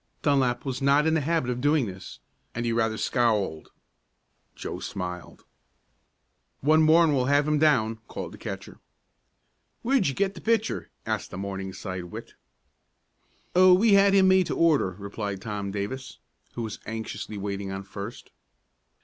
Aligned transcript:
Dunlap 0.23 0.65
was 0.65 0.81
not 0.81 1.05
in 1.05 1.13
the 1.13 1.21
habit 1.21 1.51
of 1.51 1.61
doing 1.61 1.85
this, 1.85 2.17
and 2.55 2.65
he 2.65 2.71
rather 2.71 2.97
scowled. 2.97 3.69
Joe 4.55 4.79
smiled. 4.79 5.45
"One 6.61 6.81
more 6.81 7.03
and 7.03 7.13
we'll 7.13 7.25
have 7.25 7.47
him 7.47 7.59
down!" 7.59 7.97
called 8.07 8.31
the 8.31 8.39
catcher. 8.39 8.79
"Where'd 9.83 10.07
you 10.07 10.15
get 10.15 10.33
the 10.33 10.41
pitcher?" 10.41 10.89
asked 11.05 11.31
a 11.33 11.37
Morningside 11.37 12.05
wit. 12.05 12.33
"Oh, 13.55 13.75
we 13.75 13.93
had 13.93 14.15
him 14.15 14.27
made 14.29 14.47
to 14.47 14.55
order," 14.55 14.89
replied 14.97 15.39
Tom 15.39 15.69
Davis, 15.69 16.17
who 16.55 16.63
was 16.63 16.79
anxiously 16.87 17.37
waiting 17.37 17.71
on 17.71 17.83
first. 17.83 18.31